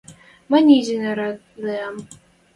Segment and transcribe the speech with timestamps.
[0.51, 1.95] Мӹнь изиш нерат линӓм.